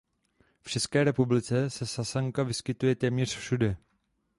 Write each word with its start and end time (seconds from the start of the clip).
V 0.61 0.69
České 0.69 1.03
republice 1.03 1.69
se 1.69 1.85
sasanka 1.87 2.43
vyskytuje 2.43 2.95
téměř 2.95 3.37
všude. 3.37 3.77